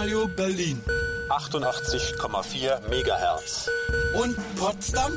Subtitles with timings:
[0.00, 0.80] Radio Berlin.
[1.28, 3.68] 88,4 Megahertz.
[4.14, 5.12] Und Potsdam?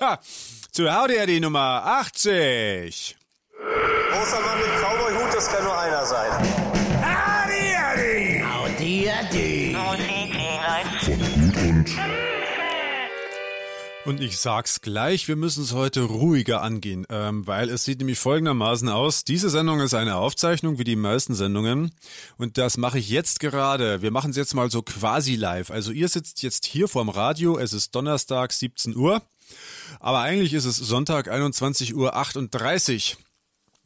[0.72, 3.18] Zu Howdy die Nummer 80.
[4.12, 6.55] Großer Mann mit Cowboy-Hut, das kann nur einer sein.
[14.06, 18.20] Und ich sag's gleich, wir müssen es heute ruhiger angehen, ähm, weil es sieht nämlich
[18.20, 19.24] folgendermaßen aus.
[19.24, 21.90] Diese Sendung ist eine Aufzeichnung wie die meisten Sendungen
[22.38, 24.02] und das mache ich jetzt gerade.
[24.02, 25.72] Wir machen es jetzt mal so quasi live.
[25.72, 29.22] Also ihr sitzt jetzt hier vorm Radio, es ist Donnerstag 17 Uhr,
[29.98, 33.16] aber eigentlich ist es Sonntag 21 Uhr 38.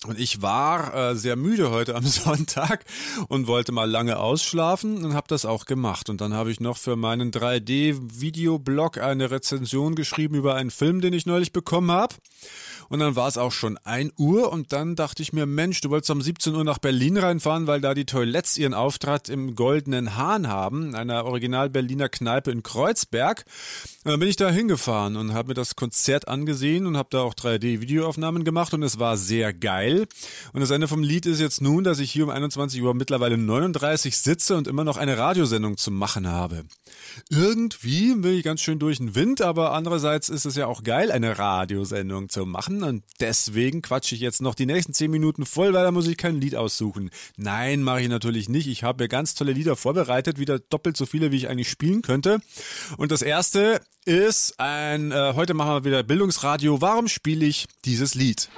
[0.06, 2.84] Und ich war äh, sehr müde heute am Sonntag
[3.28, 6.08] und wollte mal lange ausschlafen und habe das auch gemacht.
[6.08, 11.12] Und dann habe ich noch für meinen 3D-Videoblog eine Rezension geschrieben über einen Film, den
[11.12, 12.14] ich neulich bekommen habe.
[12.90, 15.90] Und dann war es auch schon 1 Uhr und dann dachte ich mir, Mensch, du
[15.90, 20.16] wolltest um 17 Uhr nach Berlin reinfahren, weil da die Toiletts ihren Auftritt im Goldenen
[20.16, 23.44] Hahn haben, einer Original Berliner Kneipe in Kreuzberg.
[24.02, 27.20] Und dann bin ich da hingefahren und habe mir das Konzert angesehen und habe da
[27.20, 30.08] auch 3D-Videoaufnahmen gemacht und es war sehr geil.
[30.52, 33.38] Und das Ende vom Lied ist jetzt nun, dass ich hier um 21 Uhr mittlerweile
[33.38, 36.64] 39 sitze und immer noch eine Radiosendung zu machen habe.
[37.28, 41.12] Irgendwie bin ich ganz schön durch den Wind, aber andererseits ist es ja auch geil,
[41.12, 45.72] eine Radiosendung zu machen und deswegen quatsche ich jetzt noch die nächsten 10 Minuten voll,
[45.72, 47.10] weil da muss ich kein Lied aussuchen.
[47.36, 48.66] Nein, mache ich natürlich nicht.
[48.66, 52.02] Ich habe mir ganz tolle Lieder vorbereitet, wieder doppelt so viele, wie ich eigentlich spielen
[52.02, 52.40] könnte.
[52.96, 56.80] Und das erste ist ein, äh, heute machen wir wieder Bildungsradio.
[56.80, 58.48] Warum spiele ich dieses Lied?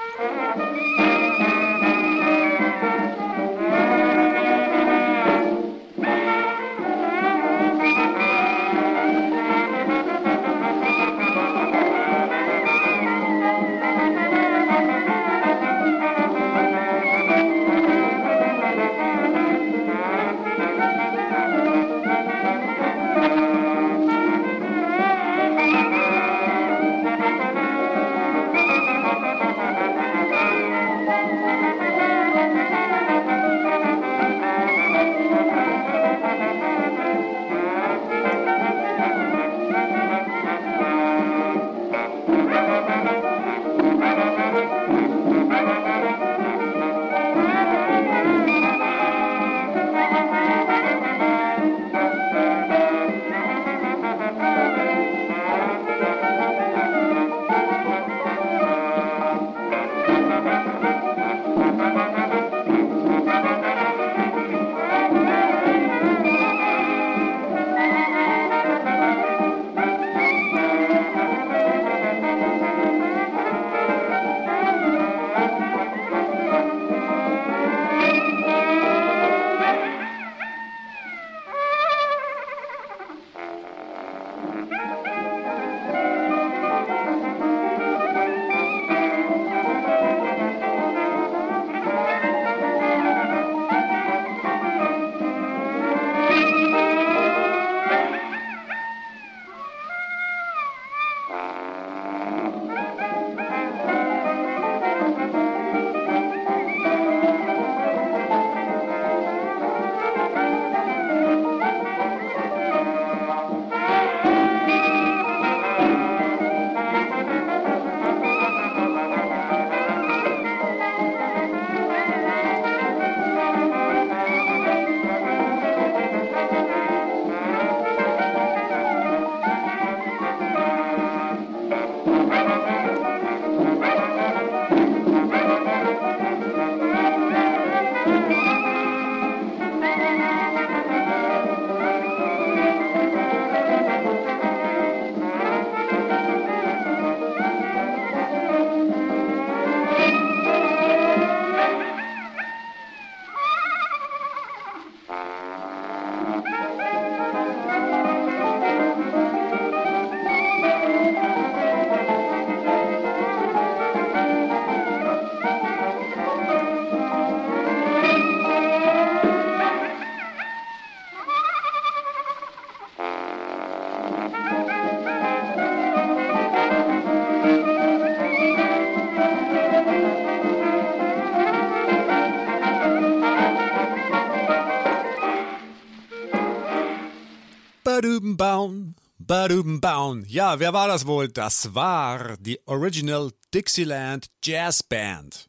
[189.42, 190.24] Badum Baun.
[190.28, 191.26] Ja, wer war das wohl?
[191.26, 195.48] Das war die Original Dixieland Jazz Band.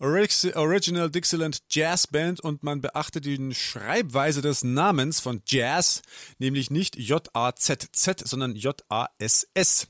[0.00, 6.02] Orig- Original Dixieland Jazz Band und man beachte die Schreibweise des Namens von Jazz,
[6.38, 9.86] nämlich nicht J-A-Z-Z, sondern J-A-S-S.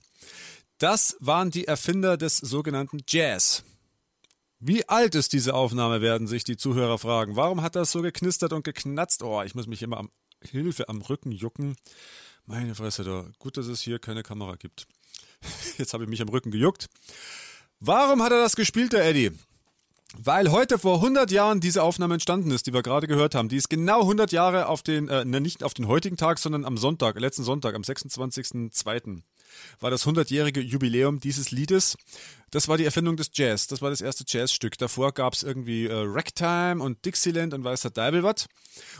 [0.76, 3.64] Das waren die Erfinder des sogenannten Jazz.
[4.61, 7.34] Wie alt ist diese Aufnahme, werden sich die Zuhörer fragen.
[7.34, 9.23] Warum hat das so geknistert und geknatzt?
[9.23, 10.11] Oh, ich muss mich immer am
[10.43, 11.76] Hilfe am Rücken jucken.
[12.47, 13.27] Meine Fresse, da.
[13.39, 14.87] Gut, dass es hier keine Kamera gibt.
[15.79, 16.89] Jetzt habe ich mich am Rücken gejuckt.
[17.81, 19.33] Warum hat er das gespielt, der Eddie?
[20.17, 23.49] Weil heute vor 100 Jahren diese Aufnahme entstanden ist, die wir gerade gehört haben.
[23.49, 26.65] Die ist genau 100 Jahre auf den, äh, ne, nicht auf den heutigen Tag, sondern
[26.65, 29.23] am Sonntag, letzten Sonntag, am 26.02.
[29.81, 31.96] war das 100-jährige Jubiläum dieses Liedes.
[32.50, 33.66] Das war die Erfindung des Jazz.
[33.66, 34.76] Das war das erste Jazzstück.
[34.76, 38.46] Davor gab es irgendwie äh, Ragtime und Dixieland und weiß der Deibel was.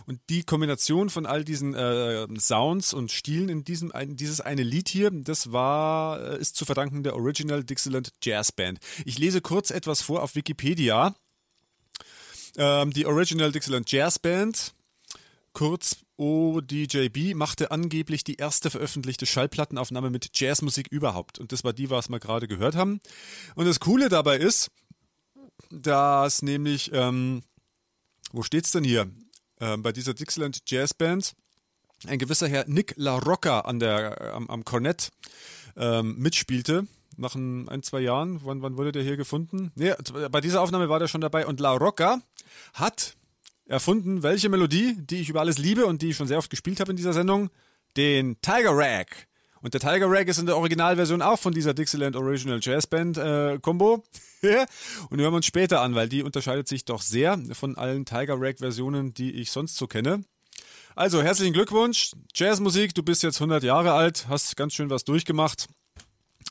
[0.07, 4.63] Und die Kombination von all diesen äh, Sounds und Stilen in diesem ein, dieses eine
[4.63, 8.81] Lied hier, das war äh, ist zu verdanken der Original Dixieland Jazz Band.
[9.05, 11.15] Ich lese kurz etwas vor auf Wikipedia.
[12.57, 14.73] Ähm, die Original Dixieland Jazz Band,
[15.53, 21.41] kurz ODJB, machte angeblich die erste veröffentlichte Schallplattenaufnahme mit Jazzmusik überhaupt.
[21.41, 23.01] Und das war die, was wir gerade gehört haben.
[23.57, 24.71] Und das Coole dabei ist,
[25.71, 27.43] dass nämlich, ähm,
[28.31, 29.11] wo steht's denn hier?
[29.61, 31.33] Ähm, bei dieser Dixieland Jazz Band
[32.07, 35.11] ein gewisser Herr Nick LaRocca an der, am, am Cornett
[35.77, 36.87] ähm, mitspielte.
[37.17, 38.41] Nach ein, zwei Jahren.
[38.45, 39.73] Wann, wann wurde der hier gefunden?
[39.75, 39.93] Nee,
[40.31, 41.47] bei dieser Aufnahme war der schon dabei.
[41.47, 42.23] Und La Rocca
[42.75, 43.17] hat
[43.67, 46.81] erfunden, welche Melodie, die ich über alles liebe und die ich schon sehr oft gespielt
[46.81, 47.51] habe in dieser Sendung,
[47.97, 49.29] den Tiger Rag.
[49.61, 53.17] Und der Tiger Rag ist in der Originalversion auch von dieser Dixieland Original Jazz Band
[53.17, 54.05] äh, Combo.
[54.43, 58.35] und hören wir uns später an, weil die unterscheidet sich doch sehr von allen Tiger
[58.39, 60.25] Rag Versionen, die ich sonst so kenne.
[60.95, 65.69] Also herzlichen Glückwunsch, Jazzmusik, du bist jetzt 100 Jahre alt, hast ganz schön was durchgemacht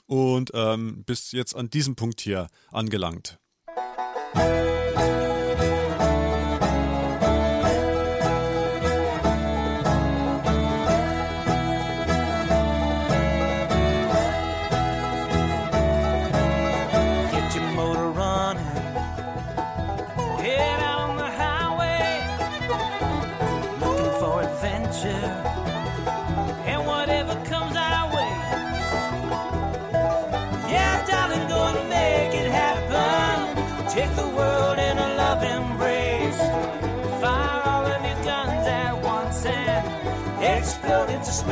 [0.07, 3.37] und ähm, bist jetzt an diesem Punkt hier angelangt.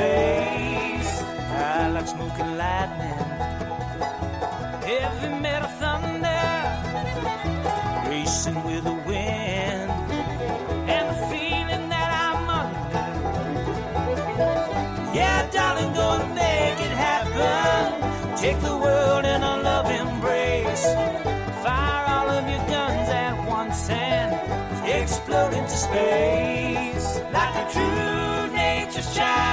[0.01, 3.19] I like smoking lightning
[4.89, 6.19] heavy metal thunder
[8.09, 9.91] racing with the wind
[10.93, 13.07] and the feeling that I'm under.
[15.15, 18.37] Yeah, darling, gonna make it happen.
[18.37, 20.85] Take the world in a love embrace.
[21.63, 24.29] Fire all of your guns at once and
[24.87, 29.48] explode into space like a true nature's child.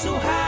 [0.00, 0.39] So high.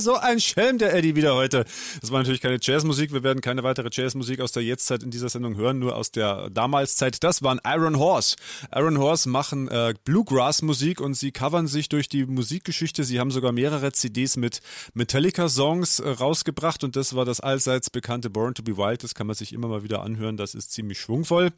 [0.00, 1.64] So ein Schelm, der Eddie wieder heute.
[2.10, 3.12] War natürlich keine Jazzmusik.
[3.12, 6.50] Wir werden keine weitere Jazzmusik aus der Jetztzeit in dieser Sendung hören, nur aus der
[6.50, 7.22] Damalszeit.
[7.22, 8.36] Das waren Iron Horse.
[8.74, 13.04] Iron Horse machen äh, Bluegrass-Musik und sie covern sich durch die Musikgeschichte.
[13.04, 14.60] Sie haben sogar mehrere CDs mit
[14.94, 19.04] Metallica-Songs äh, rausgebracht und das war das allseits bekannte Born to be Wild.
[19.04, 20.36] Das kann man sich immer mal wieder anhören.
[20.36, 21.50] Das ist ziemlich schwungvoll.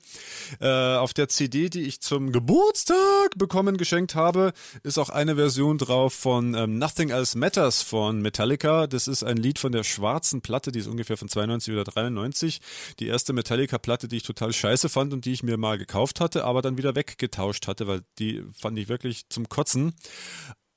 [0.61, 5.79] Äh, auf der CD, die ich zum Geburtstag bekommen geschenkt habe, ist auch eine Version
[5.79, 8.87] drauf von ähm, Nothing Else Matters von Metallica.
[8.87, 12.61] Das ist ein Lied von der schwarzen Platte, die ist ungefähr von 92 oder 93.
[12.99, 16.45] Die erste Metallica-Platte, die ich total scheiße fand und die ich mir mal gekauft hatte,
[16.45, 19.95] aber dann wieder weggetauscht hatte, weil die fand ich wirklich zum Kotzen.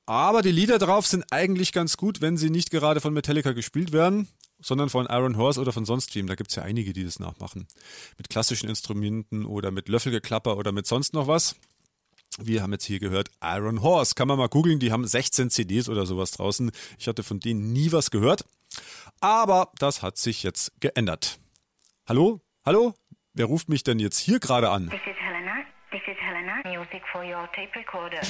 [0.05, 3.91] Aber die Lieder drauf sind eigentlich ganz gut, wenn sie nicht gerade von Metallica gespielt
[3.91, 4.27] werden,
[4.62, 6.27] sondern von Iron Horse oder von sonst wem.
[6.27, 7.67] Da gibt's ja einige, die das nachmachen.
[8.17, 11.55] Mit klassischen Instrumenten oder mit Löffelgeklapper oder mit sonst noch was.
[12.38, 14.13] Wir haben jetzt hier gehört Iron Horse.
[14.13, 16.72] Kann man mal googeln, die haben 16 CDs oder sowas draußen.
[17.00, 18.45] Ich hatte von denen nie was gehört.
[19.22, 21.39] Aber das hat sich jetzt geändert.
[22.08, 22.41] Hallo?
[22.65, 22.94] Hallo?
[23.34, 24.89] Wer ruft mich denn jetzt hier gerade an?
[24.89, 25.65] This is Helena.
[25.91, 26.62] This is Helena.
[26.65, 28.22] Music for your tape recorder.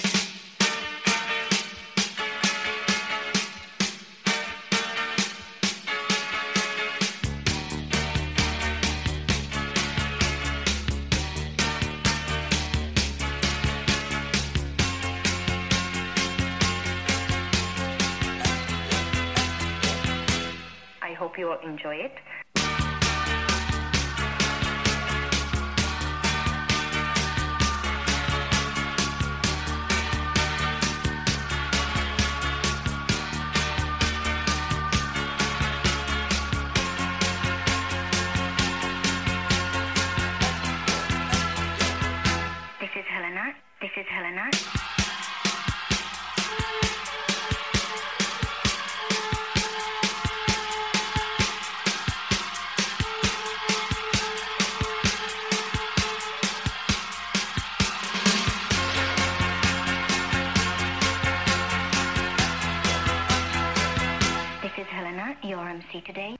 [21.25, 22.11] Hope you will enjoy it.
[42.79, 43.55] This is Helena.
[43.81, 44.74] This is Helena.
[64.75, 66.35] This is Helena, your MC today.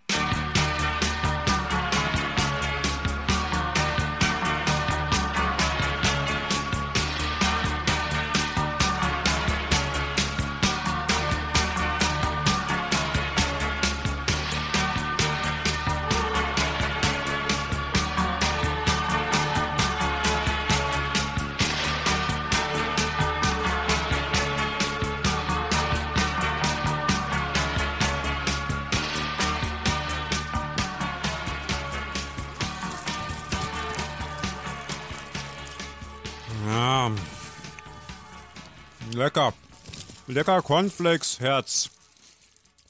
[40.36, 41.90] Lecker Cornflakes Herz.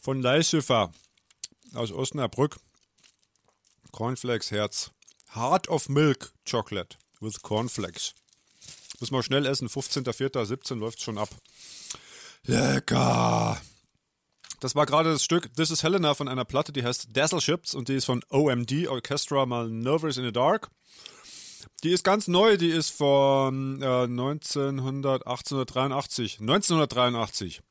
[0.02, 0.92] Von Leischiffer.
[1.76, 2.58] Aus Osnabrück.
[3.92, 4.90] Cornflakes Herz.
[5.36, 8.16] Heart of Milk Chocolate with Cornflakes.
[9.00, 9.68] Muss man schnell essen.
[9.68, 11.30] 15.04.17 läuft schon ab.
[12.46, 13.62] Lecker.
[14.60, 17.76] Das war gerade das Stück This is Helena von einer Platte, die heißt Dazzle Ships
[17.76, 20.72] und die ist von OMD, Orchestra Malnovers in the Dark.
[21.84, 26.40] Die ist ganz neu, die ist von äh, 1900, 1883.
[26.40, 27.62] 1983.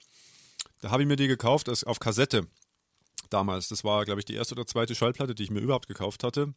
[0.80, 2.46] Da habe ich mir die gekauft als, auf Kassette.
[3.30, 3.68] Damals.
[3.68, 6.54] Das war, glaube ich, die erste oder zweite Schallplatte, die ich mir überhaupt gekauft hatte.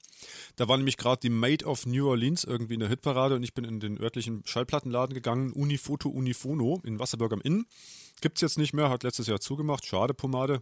[0.57, 3.53] Da war nämlich gerade die Made of New Orleans irgendwie in der Hitparade und ich
[3.53, 5.53] bin in den örtlichen Schallplattenladen gegangen.
[5.53, 7.65] Unifoto Unifono in Wasserburg am Inn.
[8.21, 9.85] Gibt's jetzt nicht mehr, hat letztes Jahr zugemacht.
[9.85, 10.61] Schade, Pomade.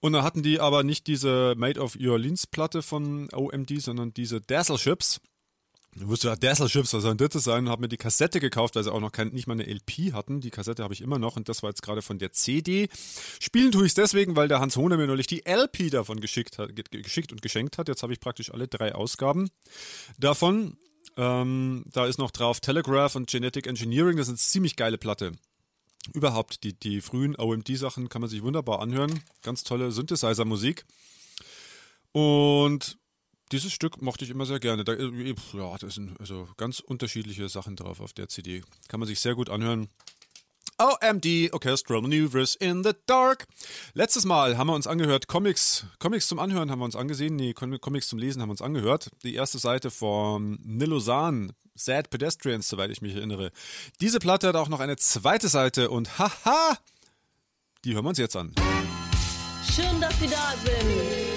[0.00, 4.14] Und da hatten die aber nicht diese Made of New Orleans Platte von OMD, sondern
[4.14, 5.20] diese Dazzle Ships.
[5.96, 7.64] Ich wusste ja, Dazzle Chips, was soll denn das sein?
[7.64, 10.12] Und habe mir die Kassette gekauft, weil sie auch noch kein, nicht mal eine LP
[10.12, 10.40] hatten.
[10.40, 12.88] Die Kassette habe ich immer noch und das war jetzt gerade von der CD.
[13.40, 16.58] Spielen tue ich es deswegen, weil der Hans Hohner mir neulich die LP davon geschickt,
[16.58, 17.88] hat, ge- geschickt und geschenkt hat.
[17.88, 19.50] Jetzt habe ich praktisch alle drei Ausgaben
[20.16, 20.76] davon.
[21.16, 24.16] Ähm, da ist noch drauf Telegraph und Genetic Engineering.
[24.16, 25.32] Das ist eine ziemlich geile Platte.
[26.14, 29.20] Überhaupt, die, die frühen OMD-Sachen kann man sich wunderbar anhören.
[29.42, 30.84] Ganz tolle Synthesizer-Musik.
[32.12, 32.96] Und
[33.52, 34.84] dieses Stück mochte ich immer sehr gerne.
[34.84, 38.62] Da, äh, ja, da sind also ganz unterschiedliche Sachen drauf auf der CD.
[38.88, 39.88] Kann man sich sehr gut anhören.
[40.78, 43.46] OMD, Orchestral Maneuvers in the Dark.
[43.92, 47.52] Letztes Mal haben wir uns angehört, Comics, Comics zum Anhören haben wir uns angesehen, nee,
[47.52, 49.10] Com- Comics zum Lesen haben wir uns angehört.
[49.22, 53.52] Die erste Seite von Nilosan, Sad Pedestrians, soweit ich mich erinnere.
[54.00, 56.78] Diese Platte hat auch noch eine zweite Seite und haha,
[57.84, 58.54] die hören wir uns jetzt an.
[59.70, 61.29] Schön, dass Sie da sind.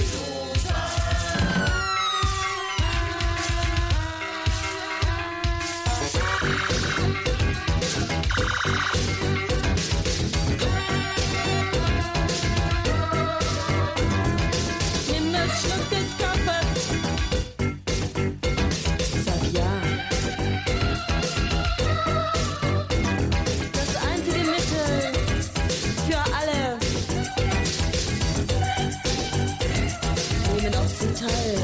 [31.13, 31.57] Teil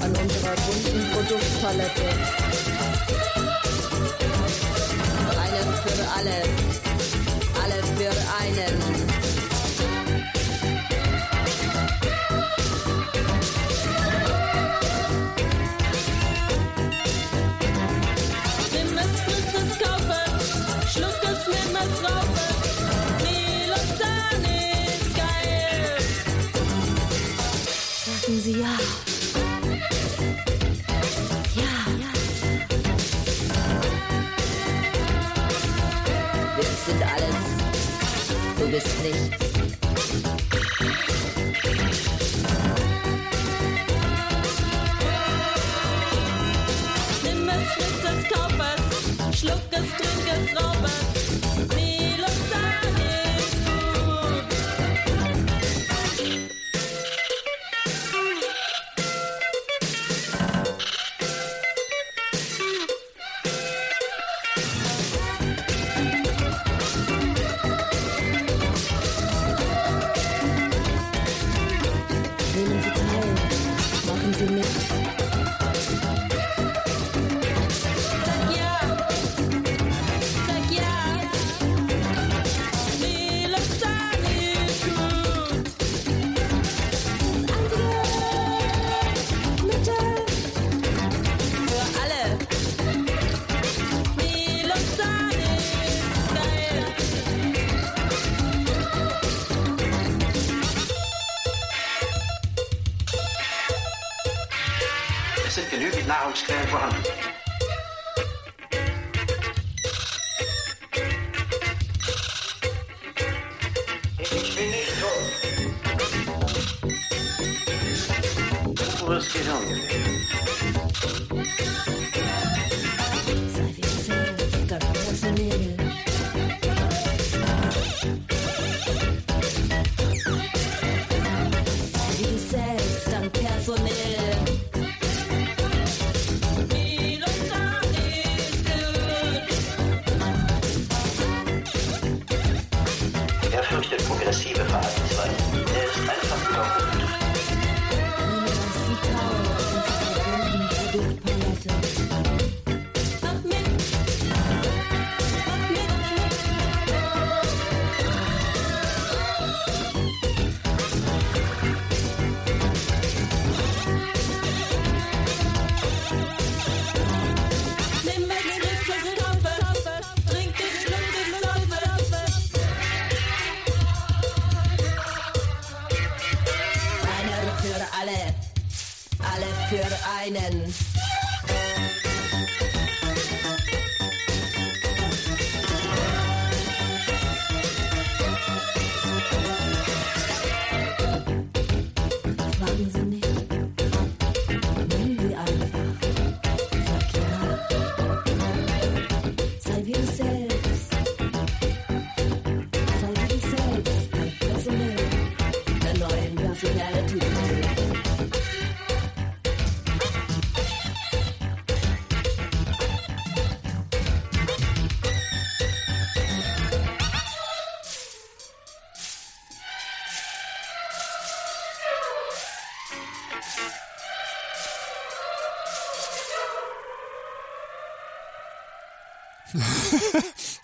[0.00, 2.02] an unserer bunten Produktpalette.
[5.42, 6.42] Einen für alle,
[7.60, 9.11] alle für einen.
[38.72, 39.52] Bist nichts.
[47.22, 50.71] Nimm es, friss es, kauf es, schluck es, trink es, raub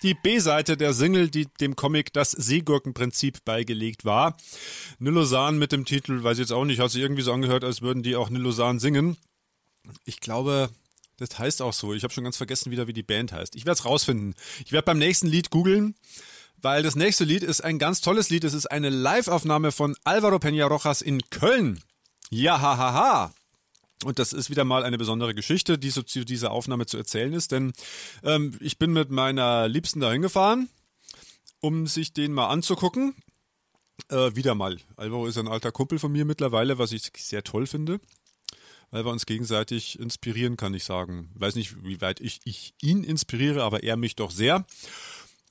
[0.09, 4.39] Die B-Seite der Single, die dem Comic das Seegurkenprinzip beigelegt war.
[4.99, 7.83] Nilosan mit dem Titel, weiß ich jetzt auch nicht, hat sich irgendwie so angehört, als
[7.83, 9.19] würden die auch Nilosan singen.
[10.07, 10.71] Ich glaube,
[11.19, 11.93] das heißt auch so.
[11.93, 13.55] Ich habe schon ganz vergessen wieder, wie die Band heißt.
[13.55, 14.35] Ich werde es rausfinden.
[14.65, 15.95] Ich werde beim nächsten Lied googeln,
[16.57, 18.45] weil das nächste Lied ist ein ganz tolles Lied.
[18.45, 21.83] Es ist eine Live-Aufnahme von Alvaro Peña Rojas in Köln.
[22.31, 23.35] Ja, ha, ha, ha.
[24.05, 27.33] Und das ist wieder mal eine besondere Geschichte, die so zu dieser Aufnahme zu erzählen
[27.33, 27.73] ist, denn
[28.23, 30.69] ähm, ich bin mit meiner Liebsten dahin gefahren,
[31.61, 33.15] um sich den mal anzugucken.
[34.09, 34.77] Äh, wieder mal.
[34.97, 38.01] Alvaro ist ein alter Kumpel von mir mittlerweile, was ich sehr toll finde,
[38.93, 41.31] weil wir uns gegenseitig inspirieren, kann ich sagen.
[41.35, 44.65] Weiß nicht, wie weit ich, ich ihn inspiriere, aber er mich doch sehr.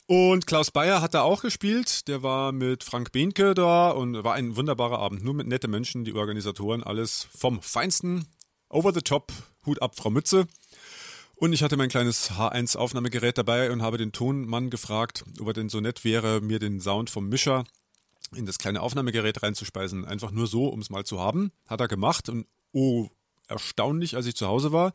[0.05, 2.07] Und Klaus Bayer hat da auch gespielt.
[2.07, 5.21] Der war mit Frank Behnke da und war ein wunderbarer Abend.
[5.21, 8.25] Nur mit nette Menschen, die Organisatoren, alles vom Feinsten.
[8.69, 9.31] Over the top.
[9.65, 10.47] Hut ab, Frau Mütze.
[11.35, 15.69] Und ich hatte mein kleines H1-Aufnahmegerät dabei und habe den Tonmann gefragt, ob er denn
[15.69, 17.63] so nett wäre, mir den Sound vom Mischer
[18.35, 20.03] in das kleine Aufnahmegerät reinzuspeisen.
[20.03, 21.51] Einfach nur so, um es mal zu haben.
[21.67, 23.07] Hat er gemacht und oh,
[23.47, 24.91] erstaunlich, als ich zu Hause war.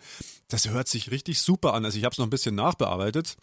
[0.48, 1.84] Das hört sich richtig super an.
[1.84, 3.36] Also ich habe es noch ein bisschen nachbearbeitet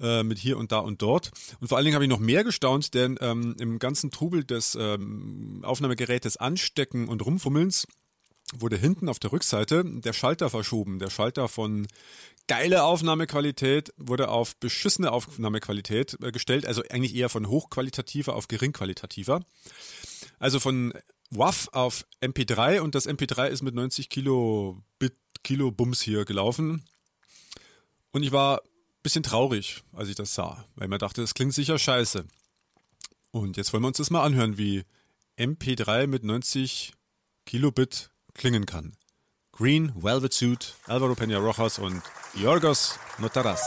[0.00, 1.30] äh, mit hier und da und dort.
[1.60, 4.74] Und vor allen Dingen habe ich noch mehr gestaunt, denn ähm, im ganzen Trubel des
[4.74, 7.86] ähm, Aufnahmegerätes Anstecken und Rumfummelns
[8.52, 10.98] wurde hinten auf der Rückseite der Schalter verschoben.
[10.98, 11.86] Der Schalter von
[12.46, 19.40] geile Aufnahmequalität wurde auf beschissene Aufnahmequalität äh, gestellt, also eigentlich eher von hochqualitativer auf geringqualitativer.
[20.38, 20.92] Also von
[21.30, 26.84] WAV auf MP3 und das MP3 ist mit 90 Kilobit Kilo Bums hier gelaufen.
[28.12, 31.54] Und ich war ein bisschen traurig, als ich das sah, weil man dachte, das klingt
[31.54, 32.26] sicher scheiße.
[33.30, 34.84] Und jetzt wollen wir uns das mal anhören, wie
[35.38, 36.92] MP3 mit 90
[37.46, 38.96] Kilobit klingen kann.
[39.52, 42.02] Green Velvet Suit, Alvaro Peña Rojas und
[42.34, 43.62] Yorgos Notaras.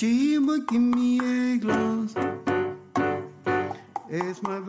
[0.00, 2.14] Would give me a glance.
[4.08, 4.60] It's my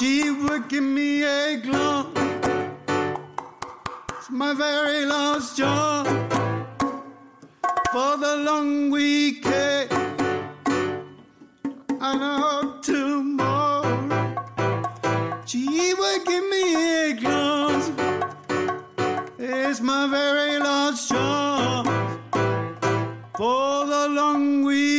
[0.00, 2.08] She would give me a glance.
[4.16, 6.06] It's my very last job
[7.92, 9.92] for the long weekend.
[12.00, 13.84] And I hope tomorrow
[15.44, 17.90] she would give me a glance.
[19.38, 21.88] It's my very last chance
[23.36, 24.89] for the long weekend.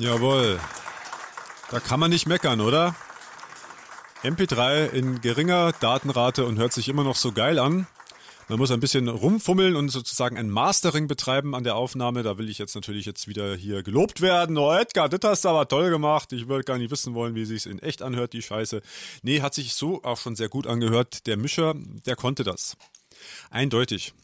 [0.00, 0.58] Jawohl.
[1.70, 2.96] Da kann man nicht meckern, oder?
[4.22, 7.86] MP3 in geringer Datenrate und hört sich immer noch so geil an.
[8.48, 12.22] Man muss ein bisschen rumfummeln und sozusagen ein Mastering betreiben an der Aufnahme.
[12.22, 14.56] Da will ich jetzt natürlich jetzt wieder hier gelobt werden.
[14.56, 16.32] Oh, Edgar, das hast du aber toll gemacht.
[16.32, 18.80] Ich würde gar nicht wissen wollen, wie sich's in echt anhört, die Scheiße.
[19.22, 21.26] Nee, hat sich so auch schon sehr gut angehört.
[21.26, 22.78] Der Mischer, der konnte das.
[23.50, 24.14] Eindeutig.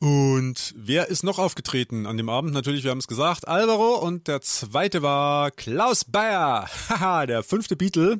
[0.00, 2.52] Und wer ist noch aufgetreten an dem Abend?
[2.52, 6.68] Natürlich, wir haben es gesagt, Alvaro und der zweite war Klaus Bayer.
[6.88, 8.18] Haha, der fünfte Beatle,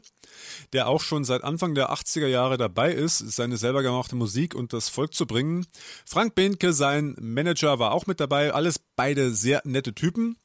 [0.73, 4.73] der auch schon seit Anfang der 80er Jahre dabei ist, seine selber gemachte Musik und
[4.73, 5.67] das Volk zu bringen.
[6.05, 8.53] Frank Behnke, sein Manager, war auch mit dabei.
[8.53, 10.37] Alles beide sehr nette Typen.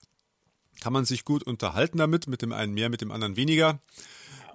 [0.81, 3.79] Kann man sich gut unterhalten damit, mit dem einen mehr, mit dem anderen weniger.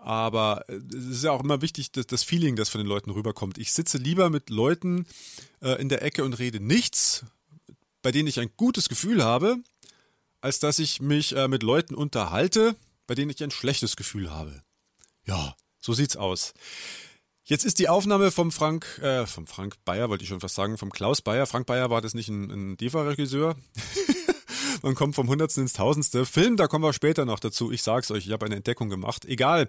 [0.08, 3.10] Aber äh, es ist ja auch immer wichtig, dass das Feeling, das von den Leuten
[3.10, 3.58] rüberkommt.
[3.58, 5.06] Ich sitze lieber mit Leuten
[5.60, 7.26] äh, in der Ecke und rede nichts,
[8.00, 9.58] bei denen ich ein gutes Gefühl habe,
[10.40, 12.74] als dass ich mich äh, mit Leuten unterhalte,
[13.06, 14.62] bei denen ich ein schlechtes Gefühl habe.
[15.26, 16.54] Ja, so sieht's aus.
[17.44, 20.78] Jetzt ist die Aufnahme vom Frank, äh, vom Frank Bayer, wollte ich schon fast sagen,
[20.78, 21.46] vom Klaus Bayer.
[21.46, 23.56] Frank Bayer war das nicht ein, ein DEFA-Regisseur?
[24.82, 26.26] Man kommt vom Hundertsten ins Tausendste.
[26.26, 27.72] Film, da kommen wir später noch dazu.
[27.72, 29.24] Ich sag's euch, ich habe eine Entdeckung gemacht.
[29.24, 29.68] Egal.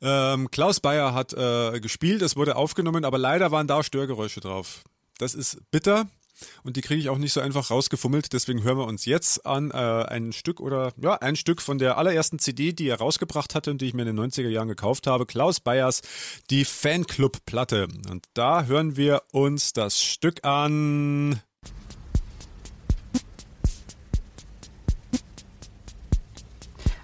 [0.00, 4.82] Ähm, Klaus Bayer hat äh, gespielt, es wurde aufgenommen, aber leider waren da Störgeräusche drauf.
[5.18, 6.06] Das ist bitter.
[6.62, 8.32] Und die kriege ich auch nicht so einfach rausgefummelt.
[8.32, 11.98] Deswegen hören wir uns jetzt an äh, ein Stück oder ja, ein Stück von der
[11.98, 15.06] allerersten CD, die er rausgebracht hatte und die ich mir in den 90er Jahren gekauft
[15.06, 15.26] habe.
[15.26, 16.02] Klaus Bayers,
[16.50, 17.88] die Fanclub-Platte.
[18.08, 21.40] Und da hören wir uns das Stück an.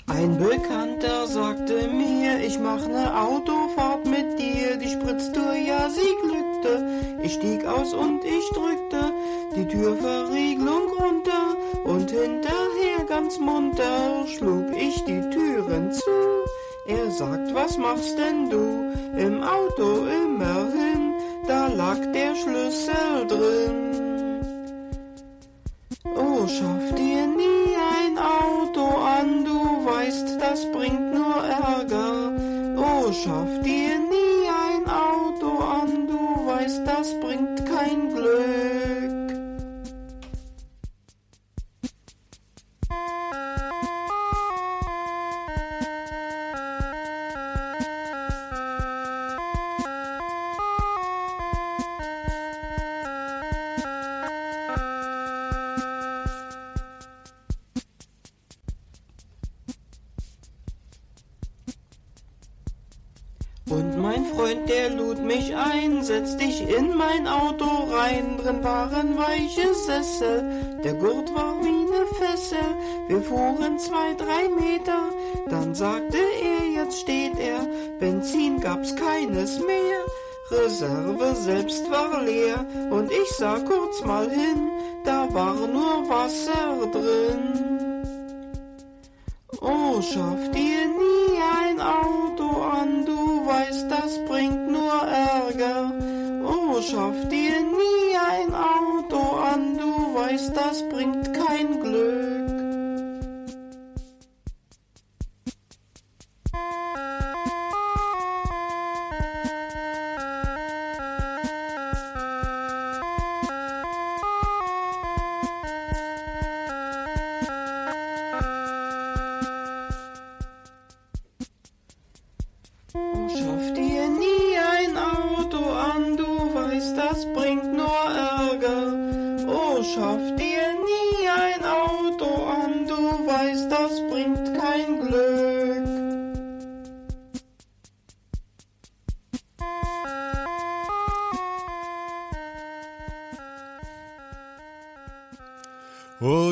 [0.06, 6.86] Ein Bekannter sagte mir, ich mach ne Autofahrt mit dir, die Spritztour, ja, sie glückte.
[7.22, 9.12] Ich stieg aus und ich drückte
[9.56, 16.10] die Türverriegelung runter und hinterher ganz munter schlug ich die Türen zu.
[16.86, 18.92] Er sagt, was machst denn du?
[19.16, 21.14] Im Auto immerhin,
[21.46, 24.13] da lag der Schlüssel drin.
[26.06, 32.30] Oh, schaff dir nie ein Auto an, du weißt, das bringt nur Ärger.
[32.76, 33.93] Oh, schaff dir
[67.16, 70.44] in mein Auto rein, drin waren weiche Sessel,
[70.82, 72.58] der Gurt war wie ne Fessel,
[73.08, 75.10] wir fuhren zwei, drei Meter,
[75.48, 77.66] dann sagte er, jetzt steht er,
[78.00, 80.00] Benzin gab's keines mehr,
[80.50, 84.70] Reserve selbst war leer, und ich sah kurz mal hin,
[85.04, 88.04] da war nur Wasser drin.
[89.60, 90.73] Oh, schaff dir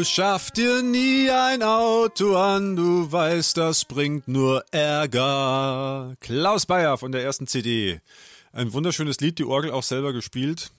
[0.05, 6.15] Schaff dir nie ein Auto an, du weißt, das bringt nur Ärger.
[6.21, 8.01] Klaus Bayer von der ersten CD.
[8.53, 10.71] Ein wunderschönes Lied, die Orgel auch selber gespielt.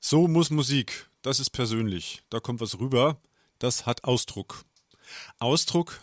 [0.00, 1.06] So muss Musik.
[1.20, 2.22] Das ist persönlich.
[2.30, 3.18] Da kommt was rüber.
[3.58, 4.64] Das hat Ausdruck.
[5.38, 6.00] Ausdruck,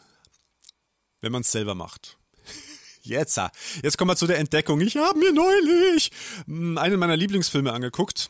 [1.21, 2.17] wenn man es selber macht.
[3.01, 3.51] Jetzt, ah.
[3.81, 4.79] jetzt kommen wir zu der Entdeckung.
[4.79, 6.11] Ich habe mir neulich
[6.45, 8.29] mm, einen meiner Lieblingsfilme angeguckt.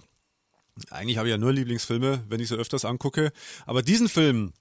[0.89, 3.31] Eigentlich habe ich ja nur Lieblingsfilme, wenn ich sie öfters angucke.
[3.65, 4.53] Aber diesen Film,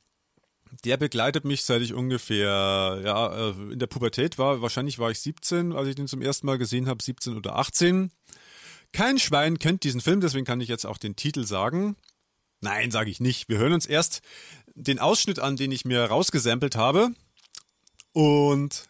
[0.85, 4.63] der begleitet mich, seit ich ungefähr ja, äh, in der Pubertät war.
[4.63, 8.11] Wahrscheinlich war ich 17, als ich den zum ersten Mal gesehen habe, 17 oder 18.
[8.93, 11.97] Kein Schwein kennt diesen Film, deswegen kann ich jetzt auch den Titel sagen.
[12.61, 13.49] Nein, sage ich nicht.
[13.49, 14.21] Wir hören uns erst
[14.75, 17.11] den Ausschnitt an, den ich mir rausgesampelt habe.
[18.13, 18.89] Und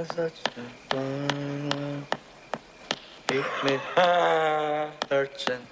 [0.06, 2.06] such a fun.
[3.28, 3.78] Keep me
[5.08, 5.69] searching.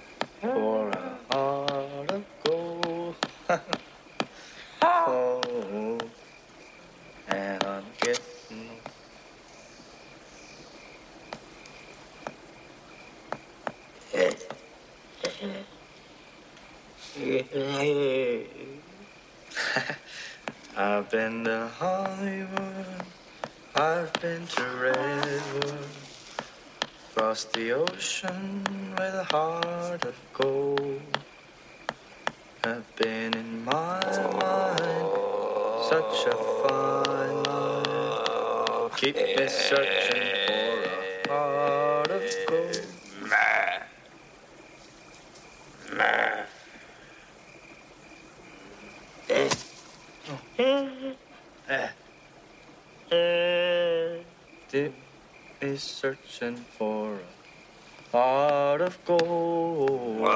[56.39, 60.29] For a heart of gold.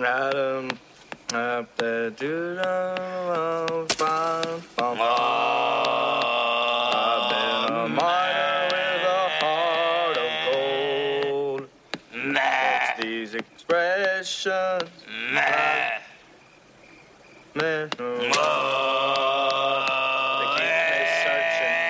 [0.00, 0.70] Adam,
[1.34, 4.98] up the dude, bum, bum, bum.
[7.00, 11.62] I've been a miner with a heart of gold.
[12.14, 13.34] It's these
[14.18, 15.04] expressions.
[15.32, 16.00] Man,
[17.54, 18.26] man, they
[20.56, 21.82] keep searching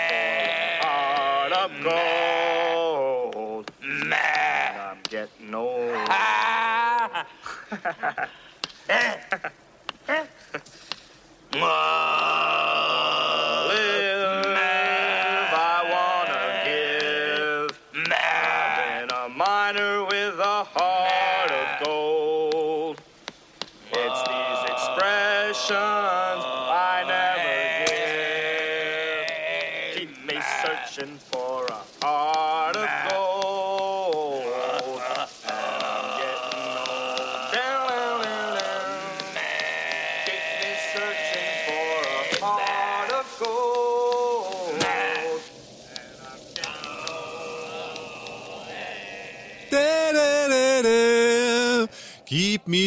[0.79, 3.67] for heart of gold.
[3.83, 5.97] Man, I'm getting old.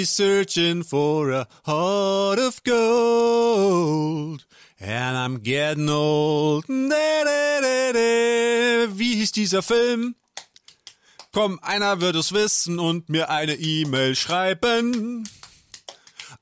[0.01, 4.43] Me searching for a heart of gold.
[4.79, 6.67] And I'm getting old.
[6.67, 6.83] Wie
[9.15, 10.15] hieß dieser Film?
[11.31, 15.29] Komm, einer wird es wissen und mir eine E-Mail schreiben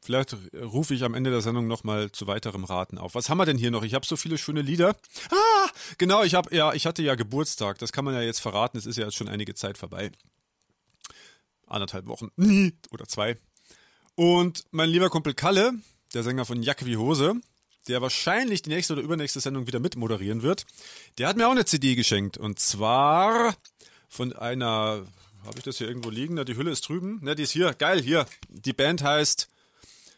[0.00, 3.16] Vielleicht rufe ich am Ende der Sendung nochmal zu weiterem Raten auf.
[3.16, 3.82] Was haben wir denn hier noch?
[3.82, 4.96] Ich habe so viele schöne Lieder.
[5.30, 5.68] Ah,
[5.98, 7.78] genau, ich habe ja, ich hatte ja Geburtstag.
[7.80, 8.78] Das kann man ja jetzt verraten.
[8.78, 10.12] Es ist ja jetzt schon einige Zeit vorbei.
[11.66, 12.30] Anderthalb Wochen
[12.92, 13.36] oder zwei.
[14.14, 15.72] Und mein lieber Kumpel Kalle,
[16.14, 17.34] der Sänger von Jacke wie Hose,
[17.88, 20.66] der wahrscheinlich die nächste oder übernächste Sendung wieder mitmoderieren wird,
[21.18, 22.38] der hat mir auch eine CD geschenkt.
[22.38, 23.56] Und zwar
[24.08, 25.06] von einer,
[25.44, 26.34] habe ich das hier irgendwo liegen?
[26.34, 27.18] Na, die Hülle ist drüben.
[27.22, 27.72] Ne, die ist hier.
[27.74, 28.26] Geil, hier.
[28.48, 29.48] Die Band heißt,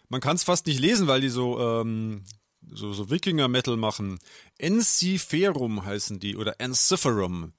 [0.09, 2.25] man kann es fast nicht lesen, weil die so, ähm,
[2.71, 4.19] so, so Wikinger-Metal machen.
[4.59, 7.53] Enciferum heißen die oder Enciferum.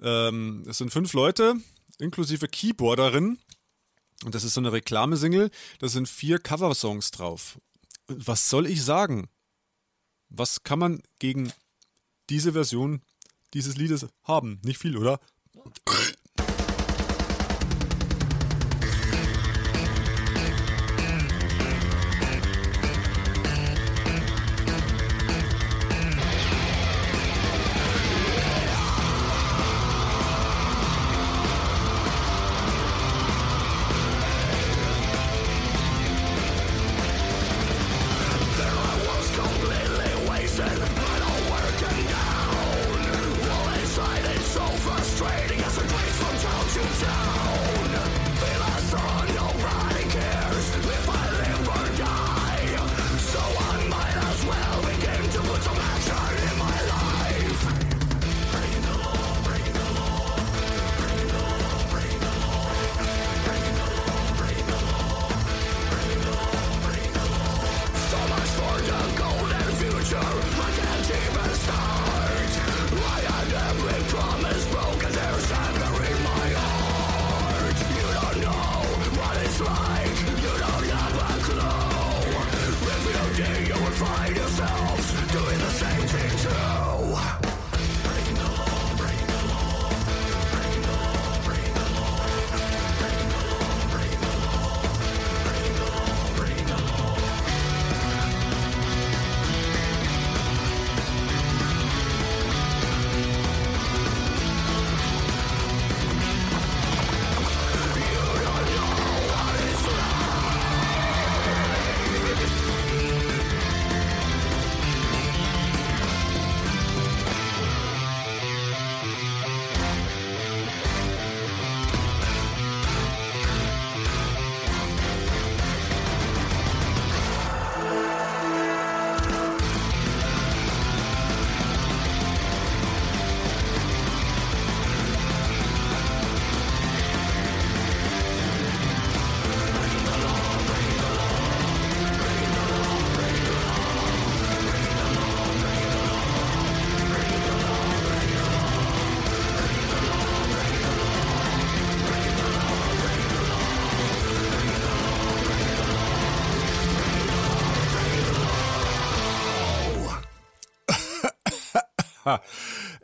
[0.00, 1.54] Ähm, sind fünf Leute,
[1.98, 3.38] inklusive Keyboarderin.
[4.24, 5.50] Und das ist so eine Reklamesingle.
[5.78, 7.58] Da sind vier Coversongs drauf.
[8.08, 9.28] Was soll ich sagen?
[10.28, 11.52] Was kann man gegen
[12.30, 13.02] diese Version
[13.54, 14.60] dieses Liedes haben?
[14.64, 15.20] Nicht viel, oder?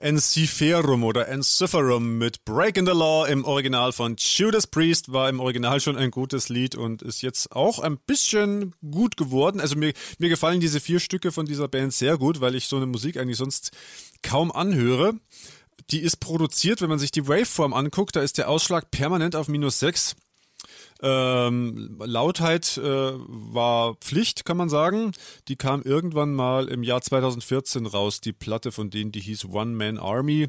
[0.09, 5.83] Enciferum oder Enciferum mit Breaking the Law im Original von Judas Priest war im Original
[5.83, 9.61] schon ein gutes Lied und ist jetzt auch ein bisschen gut geworden.
[9.61, 12.79] Also mir, mir gefallen diese vier Stücke von dieser Band sehr gut, weil ich so
[12.79, 13.71] eine Musik eigentlich sonst
[14.23, 15.13] kaum anhöre.
[15.91, 19.49] Die ist produziert, wenn man sich die Waveform anguckt, da ist der Ausschlag permanent auf
[19.49, 20.17] minus 6.
[21.01, 25.13] Ähm, Lautheit äh, war Pflicht, kann man sagen.
[25.47, 29.77] Die kam irgendwann mal im Jahr 2014 raus, die Platte von denen, die hieß One
[29.77, 30.49] Man Army.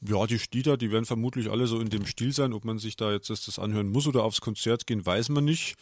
[0.00, 2.52] Ja, die Lieder, die werden vermutlich alle so in dem Stil sein.
[2.52, 5.76] Ob man sich da jetzt das anhören muss oder aufs Konzert gehen, weiß man nicht.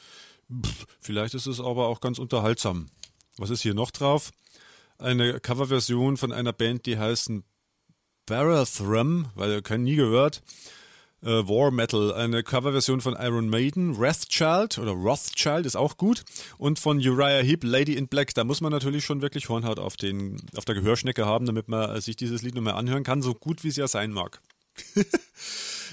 [0.62, 2.88] Pff, vielleicht ist es aber auch ganz unterhaltsam.
[3.38, 4.30] Was ist hier noch drauf?
[4.98, 7.44] Eine Coverversion von einer Band, die heißen
[8.26, 10.42] Barathrum, weil ihr keinen nie gehört.
[11.22, 16.24] Äh, War Metal, eine Coverversion von Iron Maiden, Wrathchild oder Rothschild ist auch gut
[16.58, 18.34] und von Uriah Heep, Lady in Black.
[18.34, 22.00] Da muss man natürlich schon wirklich Hornhaut auf, den, auf der Gehörschnecke haben, damit man
[22.00, 24.40] sich dieses Lied nochmal anhören kann, so gut wie es ja sein mag.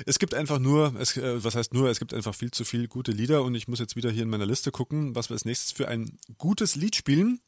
[0.05, 2.87] es gibt einfach nur, es, äh, was heißt nur, es gibt einfach viel zu viele
[2.87, 5.45] gute Lieder und ich muss jetzt wieder hier in meiner Liste gucken, was wir als
[5.45, 7.39] nächstes für ein gutes Lied spielen.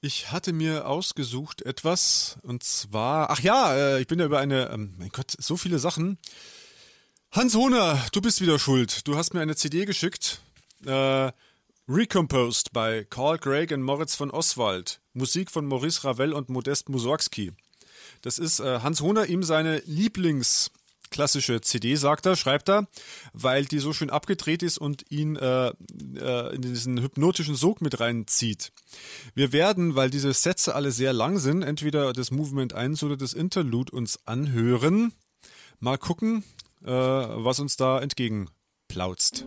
[0.00, 4.70] Ich hatte mir ausgesucht etwas und zwar, ach ja, äh, ich bin ja über eine,
[4.70, 6.18] ähm, mein Gott, so viele Sachen.
[7.32, 9.08] Hans Hohner, du bist wieder schuld.
[9.08, 10.40] Du hast mir eine CD geschickt.
[10.86, 11.32] Äh,
[11.88, 15.00] Recomposed bei Carl Craig und Moritz von Oswald.
[15.14, 17.52] Musik von Maurice Ravel und Modest Mussorgsky.
[18.22, 20.70] Das ist äh, Hans Hohner ihm seine Lieblings
[21.10, 22.86] klassische CD, sagt er, schreibt er,
[23.32, 28.00] weil die so schön abgedreht ist und ihn äh, äh, in diesen hypnotischen Sog mit
[28.00, 28.72] reinzieht.
[29.34, 33.32] Wir werden, weil diese Sätze alle sehr lang sind, entweder das Movement 1 oder das
[33.32, 35.12] Interlude uns anhören.
[35.80, 36.44] Mal gucken,
[36.84, 39.44] äh, was uns da entgegenplautzt.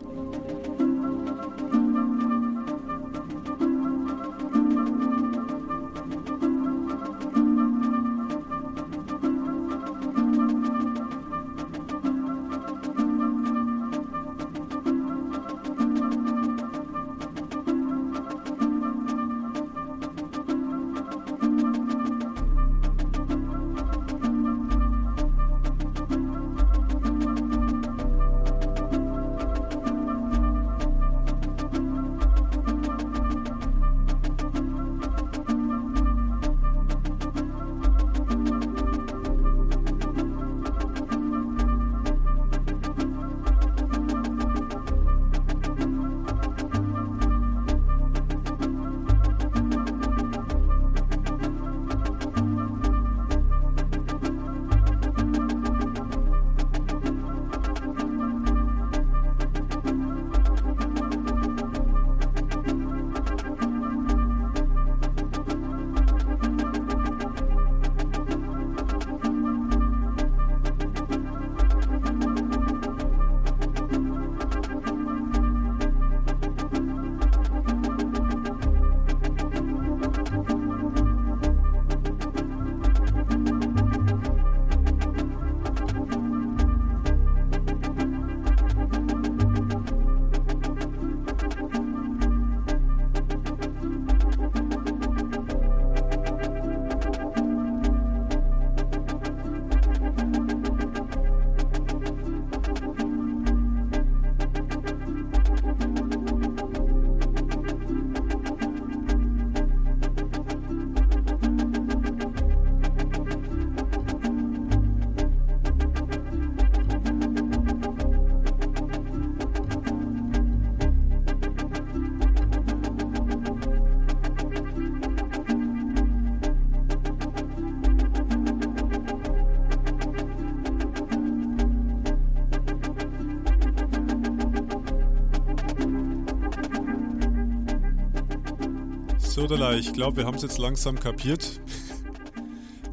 [139.32, 141.58] Sodala, ich glaube, wir haben es jetzt langsam kapiert.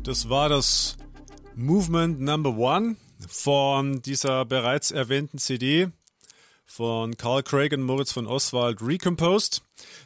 [0.03, 0.95] Das war das
[1.53, 2.95] Movement Number One
[3.27, 5.89] von dieser bereits erwähnten CD
[6.65, 9.61] von Carl Craig und Moritz von Oswald Recomposed.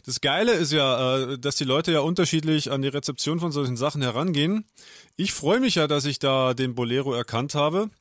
[0.07, 3.77] Das Geile ist ja, äh, dass die Leute ja unterschiedlich an die Rezeption von solchen
[3.77, 4.65] Sachen herangehen.
[5.15, 7.91] Ich freue mich ja, dass ich da den Bolero erkannt habe.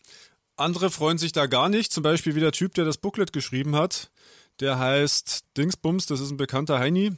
[0.56, 1.92] Andere freuen sich da gar nicht.
[1.92, 4.10] Zum Beispiel wie der Typ, der das Booklet geschrieben hat.
[4.58, 7.12] Der heißt Dingsbums, das ist ein bekannter Heini.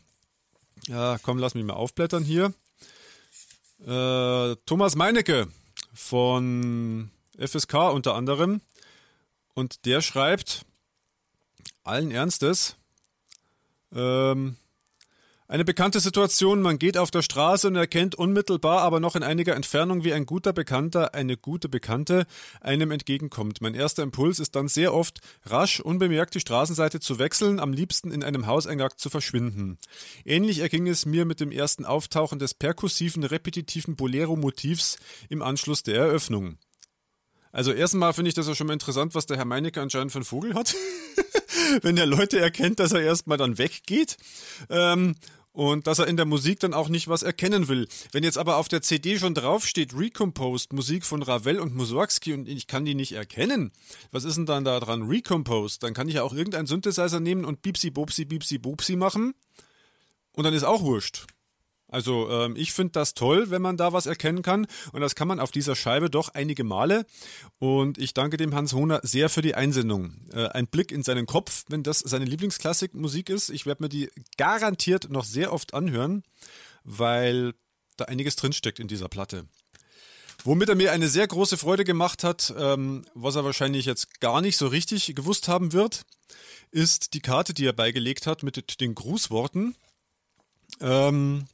[0.88, 2.52] Ja, komm, lass mich mal aufblättern hier.
[3.86, 5.48] Äh, Thomas Meinecke
[5.94, 8.60] von FSK unter anderem.
[9.54, 10.66] Und der schreibt
[11.84, 12.76] allen Ernstes,
[13.94, 14.56] ähm,
[15.46, 19.54] eine bekannte Situation, man geht auf der Straße und erkennt unmittelbar, aber noch in einiger
[19.54, 22.26] Entfernung, wie ein guter Bekannter, eine gute Bekannte
[22.62, 23.60] einem entgegenkommt.
[23.60, 28.10] Mein erster Impuls ist dann sehr oft, rasch, unbemerkt die Straßenseite zu wechseln, am liebsten
[28.10, 29.76] in einem Hauseingang zu verschwinden.
[30.24, 34.96] Ähnlich erging es mir mit dem ersten Auftauchen des perkussiven, repetitiven Bolero-Motivs
[35.28, 36.56] im Anschluss der Eröffnung.
[37.52, 40.18] Also erstmal finde ich das ja schon mal interessant, was der Herr Meinecke anscheinend für
[40.18, 40.74] einen Vogel hat.
[41.82, 44.16] Wenn der Leute erkennt, dass er erstmal dann weggeht.
[44.70, 45.14] Ähm,
[45.54, 47.86] und dass er in der Musik dann auch nicht was erkennen will.
[48.10, 52.48] Wenn jetzt aber auf der CD schon draufsteht, Recomposed, Musik von Ravel und Mussorgsky und
[52.48, 53.70] ich kann die nicht erkennen,
[54.10, 55.84] was ist denn dann da dran Recomposed?
[55.84, 59.34] Dann kann ich ja auch irgendeinen Synthesizer nehmen und Bipsi Bopsi Bipsi Bopsi machen
[60.32, 61.28] und dann ist auch wurscht.
[61.88, 65.28] Also ähm, ich finde das toll, wenn man da was erkennen kann und das kann
[65.28, 67.06] man auf dieser Scheibe doch einige Male
[67.58, 70.14] und ich danke dem Hans Hohner sehr für die Einsendung.
[70.32, 73.50] Äh, ein Blick in seinen Kopf, wenn das seine Lieblingsklassik-Musik ist.
[73.50, 76.24] Ich werde mir die garantiert noch sehr oft anhören,
[76.84, 77.54] weil
[77.96, 79.46] da einiges drinsteckt in dieser Platte.
[80.42, 84.40] Womit er mir eine sehr große Freude gemacht hat, ähm, was er wahrscheinlich jetzt gar
[84.40, 86.02] nicht so richtig gewusst haben wird,
[86.70, 89.76] ist die Karte, die er beigelegt hat mit den Grußworten.
[90.80, 91.46] Ähm,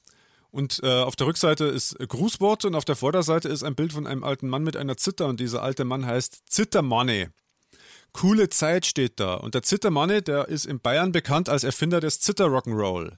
[0.51, 4.07] und äh, auf der Rückseite ist Grußworte und auf der Vorderseite ist ein Bild von
[4.07, 7.30] einem alten Mann mit einer Zither und dieser alte Mann heißt Zittermanne.
[8.12, 9.34] Coole Zeit steht da.
[9.34, 13.12] Und der Zittermanne, der ist in Bayern bekannt als Erfinder des Zitter-Rock'n'Roll.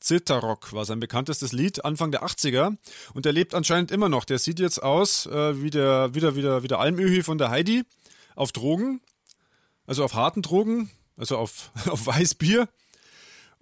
[0.00, 2.76] Zitterrock war sein bekanntestes Lied Anfang der 80er
[3.14, 4.24] und der lebt anscheinend immer noch.
[4.24, 7.82] Der sieht jetzt aus äh, wie der wieder wieder wieder Almöhi von der Heidi
[8.34, 9.00] auf Drogen,
[9.86, 12.68] also auf harten Drogen, also auf auf Weißbier.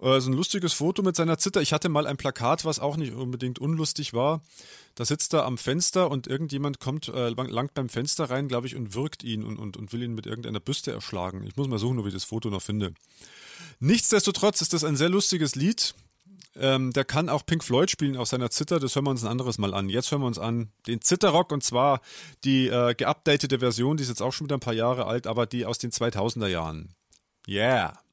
[0.05, 1.61] Äh, so ein lustiges Foto mit seiner Zither.
[1.61, 4.41] Ich hatte mal ein Plakat, was auch nicht unbedingt unlustig war.
[4.93, 8.75] Da sitzt er am Fenster und irgendjemand kommt, äh, langt beim Fenster rein, glaube ich,
[8.75, 11.43] und wirkt ihn und, und, und will ihn mit irgendeiner Büste erschlagen.
[11.47, 12.93] Ich muss mal suchen, ob ich das Foto noch finde.
[13.79, 15.95] Nichtsdestotrotz ist das ein sehr lustiges Lied.
[16.55, 18.79] Ähm, der kann auch Pink Floyd spielen auf seiner Zither.
[18.79, 19.89] Das hören wir uns ein anderes Mal an.
[19.89, 21.99] Jetzt hören wir uns an den Zitterrock und zwar
[22.43, 25.47] die äh, geupdatete Version, die ist jetzt auch schon wieder ein paar Jahre alt, aber
[25.47, 26.93] die aus den 2000er Jahren.
[27.47, 28.04] Yeah.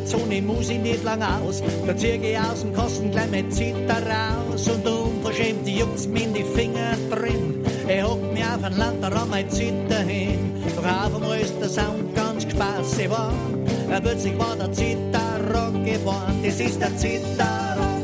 [0.00, 1.62] holt so ne Musi nicht lang aus.
[1.86, 6.34] Da zieh ich aus dem Kasten gleich mit Zitter raus und unverschämt juckt's mir in
[6.34, 7.64] die Finger drin.
[7.88, 10.62] Er hockt mir auf ein Land, da ran mein Zitter hin.
[10.76, 13.66] Doch auf einmal ist der Sound ganz gespaßig geworden.
[13.90, 16.40] Er plötzlich war der Zitterrock geboren.
[16.44, 18.00] Das ist der Zitterrock.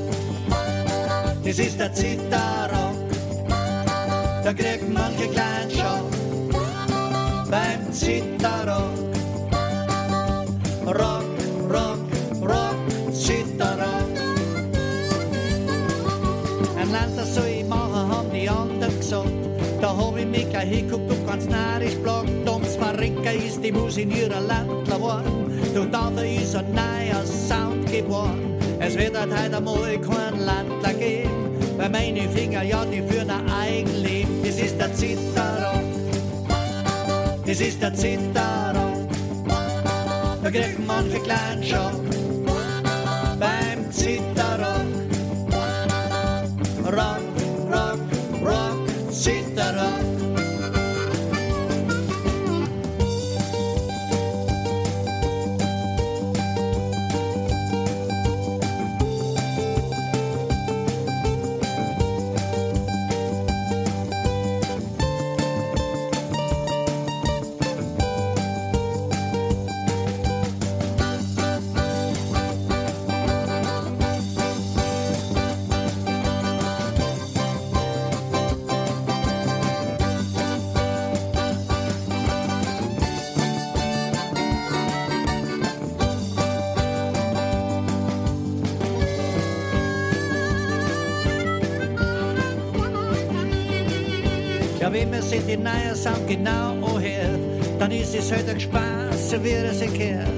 [1.45, 2.97] Das ist der Zitterrock.
[4.45, 6.11] Da kriegt manche kleinen Schock
[7.49, 9.06] beim Zitterrock.
[20.31, 22.49] Mich gleich hinguckt und ganz narisch blockt.
[22.49, 25.51] Ums Verrecker ist die Mus in ihrer Landler geworden.
[25.75, 28.57] Doch dafür ist ein neuer Sound geboren.
[28.79, 31.31] Es wird halt heute einmal kein Landler geben.
[31.77, 34.43] Weil meine Finger, ja, die führen ein Eigenleben.
[34.43, 35.83] Das ist der Zitterrock.
[37.47, 39.09] Das ist der Zitterrock.
[40.43, 42.01] Da kriegt manche kleinen Schock
[43.39, 44.36] beim Zitterrock.
[94.87, 97.41] Ja, wenn man sich die neue Sound genau anhört,
[97.81, 100.29] dann ist es halt ein Spaß, so wie er sich gehört.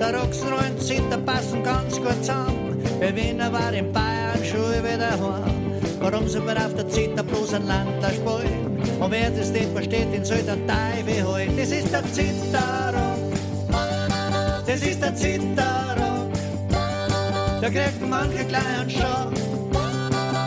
[0.00, 2.82] Der Rock'n'Roll und Zitter passen ganz gut zusammen.
[3.00, 5.72] Bei Wiener war in Bayern schon wieder heim.
[6.00, 8.80] Warum soll man auf der Zitter bloß ein Landler spielen?
[8.98, 11.54] Und wer das nicht versteht, den soll der Teufel holen.
[11.58, 13.18] Das ist der Zitterrock.
[14.66, 16.32] Das ist der Zitterrock.
[17.60, 19.34] Da kriegt manche kleinen Schock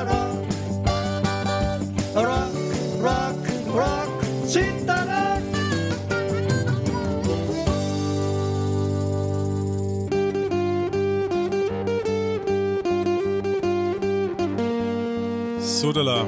[16.02, 16.26] Sodala.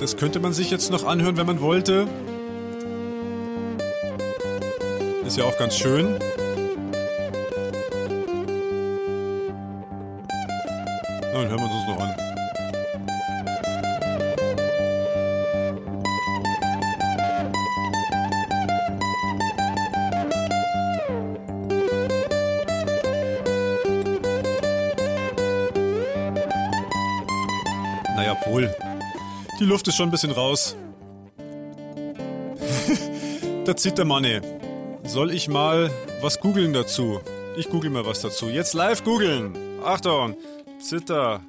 [0.00, 2.08] Das könnte man sich jetzt noch anhören, wenn man wollte.
[5.26, 6.18] Ist ja auch ganz schön.
[29.78, 30.74] Luft ist schon ein bisschen raus.
[33.64, 34.40] da zieht der Money.
[35.04, 35.88] Soll ich mal
[36.20, 37.20] was googeln dazu?
[37.56, 38.46] Ich google mal was dazu.
[38.46, 39.56] Jetzt live googeln.
[39.84, 40.36] Achtung.
[40.80, 41.42] Zitter.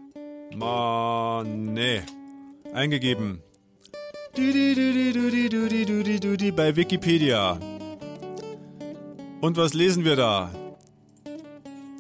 [0.54, 2.02] Money.
[2.72, 3.42] Eingegeben.
[6.56, 7.60] Bei Wikipedia.
[9.42, 10.52] Und was lesen wir da?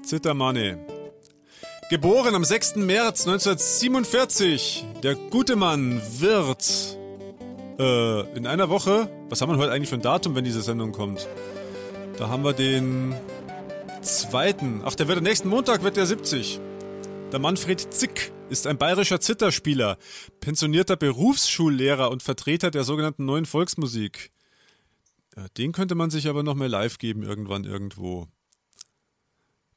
[0.03, 0.88] Zittermanne.
[1.89, 2.75] Geboren am 6.
[2.75, 4.85] März 1947.
[5.01, 6.95] Der gute Mann wird
[7.79, 9.09] äh, in einer Woche.
[9.27, 11.27] Was haben wir heute eigentlich für ein Datum, wenn diese Sendung kommt?
[12.19, 13.15] Da haben wir den
[14.03, 14.83] zweiten.
[14.85, 16.61] Ach, der wird am nächsten Montag wird der 70.
[17.31, 19.97] Der Manfred Zick ist ein bayerischer Zitterspieler,
[20.41, 24.29] pensionierter Berufsschullehrer und Vertreter der sogenannten neuen Volksmusik.
[25.35, 28.27] Ja, den könnte man sich aber noch mehr live geben irgendwann irgendwo.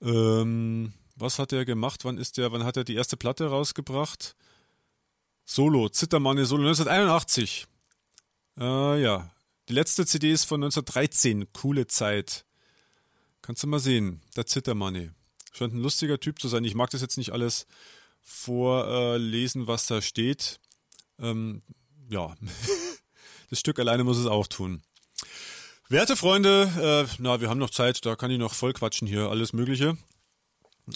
[0.02, 2.04] Ähm, was hat er gemacht?
[2.04, 2.52] Wann ist der?
[2.52, 4.36] Wann hat er die erste Platte rausgebracht?
[5.44, 7.66] Solo, Zittermanne Solo 1981.
[8.58, 9.30] Äh, ja,
[9.68, 11.52] die letzte CD ist von 1913.
[11.52, 12.44] Coole Zeit.
[13.42, 14.22] Kannst du mal sehen.
[14.36, 15.14] Der Zittermanne.
[15.52, 16.64] Scheint ein lustiger Typ zu sein.
[16.64, 17.66] Ich mag das jetzt nicht alles
[18.22, 20.60] vorlesen, was da steht.
[21.18, 21.62] Ähm,
[22.08, 22.34] ja,
[23.50, 24.82] das Stück alleine muss es auch tun.
[25.88, 29.28] Werte Freunde, äh, na, wir haben noch Zeit, da kann ich noch voll quatschen hier,
[29.28, 29.98] alles Mögliche.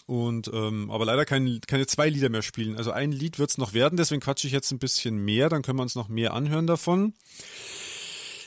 [0.07, 2.76] Und ähm, aber leider kein, keine zwei Lieder mehr spielen.
[2.76, 5.62] Also ein Lied wird es noch werden, deswegen quatsche ich jetzt ein bisschen mehr, dann
[5.62, 7.14] können wir uns noch mehr anhören davon.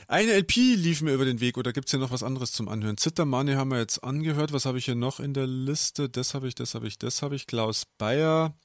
[0.07, 2.97] Eine LP lief mir über den Weg oder gibt's hier noch was anderes zum Anhören?
[2.97, 4.51] Zittermane haben wir jetzt angehört.
[4.51, 6.09] Was habe ich hier noch in der Liste?
[6.09, 7.45] Das habe ich, das habe ich, das habe ich.
[7.45, 8.55] Klaus Bayer.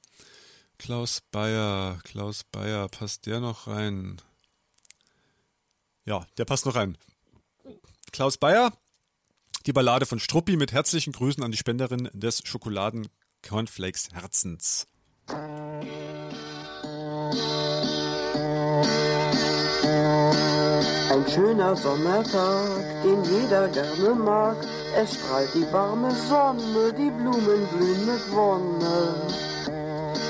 [0.77, 4.21] Klaus Bayer, Klaus Bayer, passt der noch rein?
[6.05, 6.97] Ja, der passt noch rein.
[8.11, 8.73] Klaus Bayer,
[9.65, 14.85] die Ballade von Struppi mit herzlichen Grüßen an die Spenderin des Schokoladen-Cornflakes Herzens.
[21.09, 24.57] Ein schöner Sommertag, den jeder gerne mag.
[24.95, 29.15] Es strahlt die warme Sonne, die Blumen blühen mit Wonne.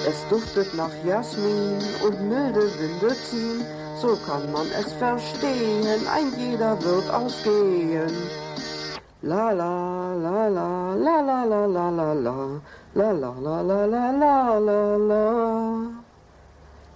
[0.07, 3.65] Es duftet nach Jasmin und milde Winde ziehen.
[4.01, 8.44] So kann man es verstehen, ein jeder wird ausgehen.
[9.27, 12.43] La la la la la la la la la la
[12.93, 15.21] la la la la la la la la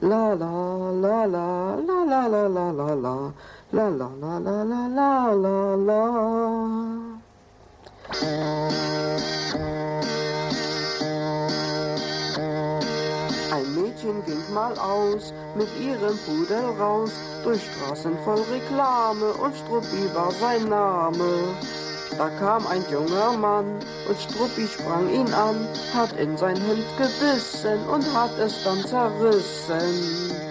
[0.02, 0.52] La la
[0.94, 3.34] la la la la la la la la
[3.72, 6.30] La la la la la la la la
[14.26, 17.12] ging mal aus mit ihrem Pudel raus
[17.44, 21.56] durch Straßen voll Reklame und Struppi war sein Name.
[22.18, 27.80] Da kam ein junger Mann und Struppi sprang ihn an, hat in sein Hemd gebissen
[27.88, 30.49] und hat es dann zerrissen.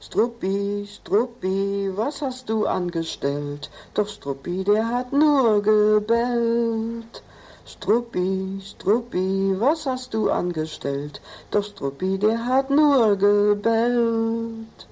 [0.00, 3.70] Struppi, Struppi, was hast du angestellt?
[3.94, 7.22] Doch Struppi, der hat nur gebellt.
[7.66, 11.20] Struppi, Struppi, was hast du angestellt?
[11.50, 14.86] Doch Struppi, der hat nur gebellt.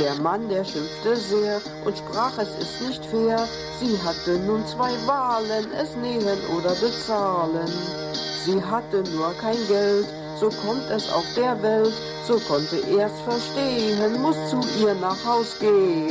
[0.00, 3.46] Der Mann, der schimpfte sehr und sprach, es ist nicht fair.
[3.80, 7.68] Sie hatte nun zwei Wahlen, es nähen oder bezahlen.
[8.44, 10.06] Sie hatte nur kein Geld,
[10.40, 11.92] so kommt es auf der Welt.
[12.26, 16.10] So konnte er's verstehen, muss zu ihr nach Haus gehen.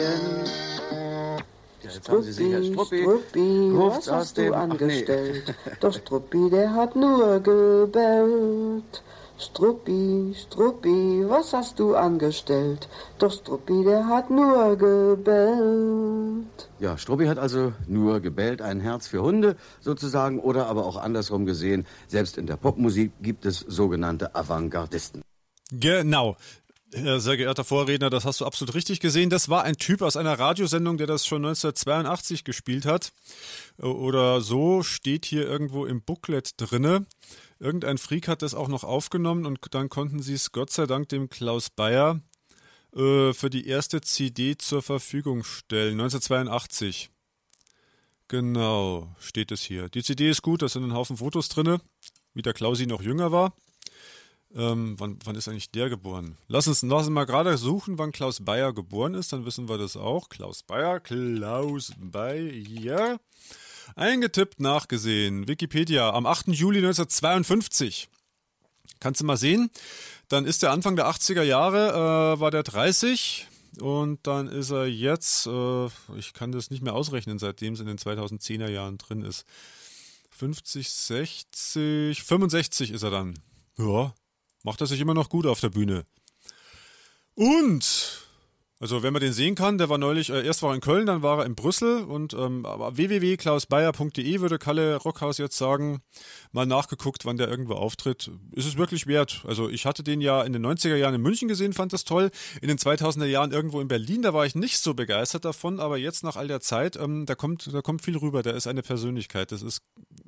[1.82, 3.02] Jetzt haben Sie sicher Struppi.
[3.02, 4.72] Struppi, Ruft's was hast du ach, nee.
[4.72, 5.56] angestellt?
[5.80, 9.04] Doch Struppi, der hat nur gebellt.
[9.44, 12.88] Struppi, Struppi, was hast du angestellt?
[13.20, 16.70] Doch Struppi, der hat nur gebellt.
[16.80, 21.46] Ja, Struppi hat also nur gebellt, ein Herz für Hunde sozusagen, oder aber auch andersrum
[21.46, 25.22] gesehen, selbst in der Popmusik gibt es sogenannte Avantgardisten.
[25.72, 26.38] Genau.
[26.96, 29.32] Herr sehr geehrter Vorredner, das hast du absolut richtig gesehen.
[29.32, 33.14] Das war ein Typ aus einer Radiosendung, der das schon 1982 gespielt hat.
[33.78, 37.08] Oder so steht hier irgendwo im Booklet drinne.
[37.60, 41.10] Irgendein Freak hat das auch noch aufgenommen und dann konnten sie es Gott sei Dank
[41.10, 42.22] dem Klaus Bayer
[42.96, 46.00] äh, für die erste CD zur Verfügung stellen.
[46.00, 47.10] 1982.
[48.28, 49.90] Genau, steht es hier.
[49.90, 51.82] Die CD ist gut, da sind ein Haufen Fotos drinne,
[52.34, 53.54] wie der Klausi noch jünger war.
[54.56, 56.38] Ähm, wann, wann ist eigentlich der geboren?
[56.48, 59.98] Lass uns, lass mal gerade suchen, wann Klaus Bayer geboren ist, dann wissen wir das
[59.98, 60.30] auch.
[60.30, 63.20] Klaus Bayer, Klaus Bayer.
[63.96, 65.48] Eingetippt, nachgesehen.
[65.48, 66.50] Wikipedia am 8.
[66.50, 68.10] Juli 1952.
[69.00, 69.70] Kannst du mal sehen?
[70.30, 73.48] Dann ist der Anfang der 80er Jahre, äh, war der 30
[73.80, 75.86] und dann ist er jetzt, äh,
[76.16, 79.46] ich kann das nicht mehr ausrechnen, seitdem es in den 2010er Jahren drin ist.
[80.30, 83.34] 50, 60, 65 ist er dann.
[83.78, 84.14] Ja,
[84.64, 86.06] macht er sich immer noch gut auf der Bühne.
[87.36, 88.28] Und,
[88.80, 91.08] also wenn man den sehen kann, der war neulich, äh, erst war er in Köln,
[91.08, 96.02] dann war er in Brüssel und ähm, www.klausbayer.de würde Kalle Rockhaus jetzt sagen,
[96.52, 98.30] mal nachgeguckt, wann der irgendwo auftritt.
[98.52, 99.44] Ist es wirklich wert?
[99.48, 102.30] Also ich hatte den ja in den 90er Jahren in München gesehen, fand das toll.
[102.62, 105.98] In den 2000er Jahren irgendwo in Berlin, da war ich nicht so begeistert davon, aber
[105.98, 108.44] jetzt nach all der Zeit, ähm, da kommt, da kommt viel rüber.
[108.44, 109.52] Der ist eine Persönlichkeit.
[109.52, 109.82] Das ist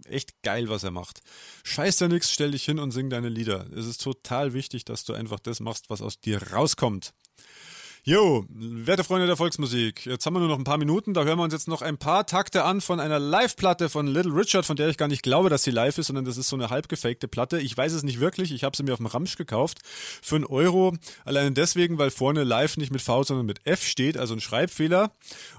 [0.05, 1.21] echt geil, was er macht.
[1.63, 3.65] Scheiß dir nix, stell dich hin und sing deine Lieder.
[3.75, 7.13] Es ist total wichtig, dass du einfach das machst, was aus dir rauskommt.
[8.07, 11.39] Jo, werte Freunde der Volksmusik, jetzt haben wir nur noch ein paar Minuten, da hören
[11.39, 14.75] wir uns jetzt noch ein paar Takte an von einer Live-Platte von Little Richard, von
[14.75, 16.87] der ich gar nicht glaube, dass sie live ist, sondern das ist so eine halb
[16.87, 17.59] gefakte Platte.
[17.59, 19.79] Ich weiß es nicht wirklich, ich habe sie mir auf dem Ramsch gekauft
[20.21, 24.17] für einen Euro, alleine deswegen, weil vorne live nicht mit V, sondern mit F steht,
[24.17, 25.11] also ein Schreibfehler.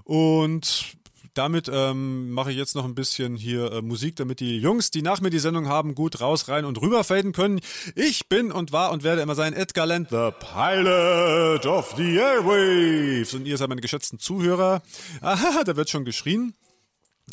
[0.04, 0.95] Und
[1.36, 5.02] damit ähm, mache ich jetzt noch ein bisschen hier äh, Musik, damit die Jungs, die
[5.02, 7.60] nach mir die Sendung haben, gut raus, rein und rüber faden können.
[7.94, 13.34] Ich bin und war und werde immer sein Edgar Land, the Pilot of the Airwaves.
[13.34, 14.82] Und ihr seid meine geschätzten Zuhörer.
[15.20, 16.54] Aha, da wird schon geschrien.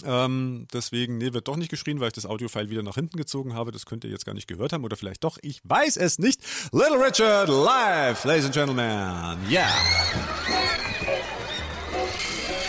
[0.03, 3.53] Ähm, deswegen, nee, wird doch nicht geschrien, weil ich das Audiofile wieder nach hinten gezogen
[3.53, 3.71] habe.
[3.71, 5.37] Das könnt ihr jetzt gar nicht gehört haben oder vielleicht doch.
[5.41, 6.41] Ich weiß es nicht.
[6.71, 9.37] Little Richard live, ladies and gentlemen.
[9.49, 9.69] Yeah.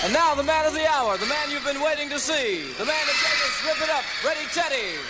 [0.04, 2.84] And now the man of the hour, the man you've been waiting to see, the
[2.84, 5.00] man that gave us Rip It Up, Ready Teddy.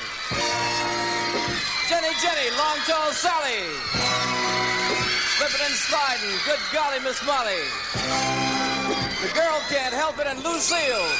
[1.90, 3.66] Jenny Jenny, Long Tall Sally.
[5.34, 7.66] Slipping and sliding, good golly, Miss Molly.
[9.18, 11.11] The girl can't help it, and Lucille.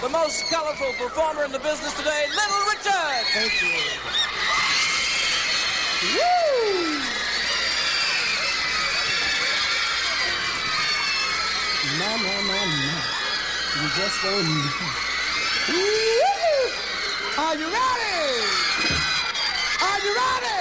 [0.00, 3.20] The most colorful performer in the business today, Little Richard.
[3.36, 3.84] Thank you.
[6.16, 6.87] Woo!
[13.80, 14.68] You just don't know.
[17.38, 18.18] Are you ready?
[19.80, 20.60] Are you ready?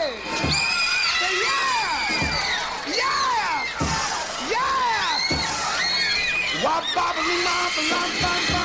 [1.20, 1.98] Say yeah!
[2.96, 3.66] Yeah!
[4.52, 5.20] Yeah!
[6.64, 8.57] Bop, bum, bum, bum,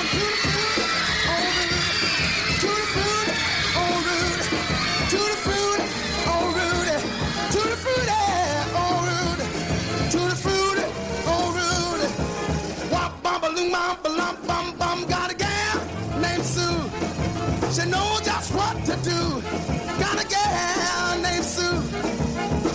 [13.93, 15.09] bop, bing, bop, bum, bum, bum.
[15.09, 15.81] Got a gal
[16.21, 16.91] named Sue.
[17.75, 19.43] She knows just what to do.
[20.01, 21.83] Got a gal named Sue.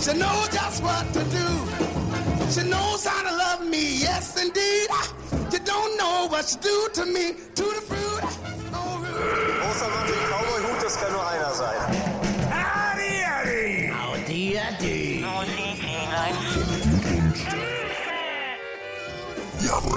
[0.04, 1.48] She knows just what to do.
[2.52, 4.88] She knows how to love me, yes indeed.
[4.92, 5.14] Ah,
[5.52, 8.22] you don't know what you do to me, to the fruit.
[8.24, 8.34] Ah,
[9.62, 11.80] Großer Mann, den Cowboy-Hut, das kann nur einer sein.
[12.52, 13.92] Adi, Adi.
[13.92, 15.26] Audi, Adi.
[19.66, 19.97] Jawohl.